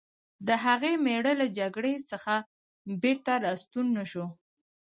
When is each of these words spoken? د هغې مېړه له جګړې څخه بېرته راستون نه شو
د 0.47 0.49
هغې 0.65 0.93
مېړه 1.05 1.33
له 1.41 1.47
جګړې 1.57 1.93
څخه 2.09 2.33
بېرته 3.01 3.31
راستون 3.45 3.85
نه 3.97 4.03
شو 4.11 4.25